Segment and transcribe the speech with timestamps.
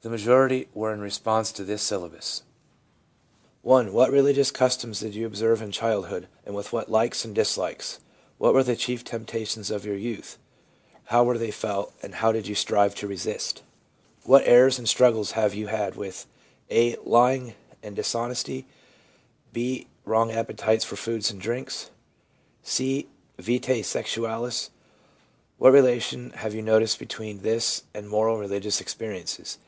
[0.00, 2.42] The majority were in response to this syllabus:—'
[3.68, 3.82] I.
[3.90, 7.98] What religious customs did you observe in child hood, and with what likes and dislikes?
[8.38, 10.38] What w r ere the chief temptations of your youth?
[11.06, 13.62] How were they felt, and how did you strive to resist?
[14.22, 16.26] What errors and struggles have you had with
[16.70, 18.66] {a) lying and other dis honesty,
[19.54, 21.90] (J?) wrong appetites for foods and drinks,
[22.62, 24.70] (c) vita sexualis?
[25.58, 28.80] what relation have you noticed between SOURCES OF DATA 185 this and moral and religious
[28.80, 29.58] experiences